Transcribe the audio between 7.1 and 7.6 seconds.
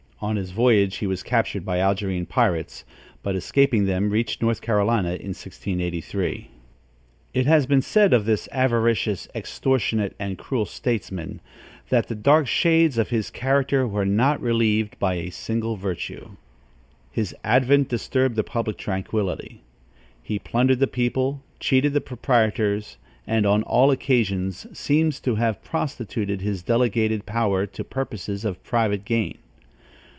It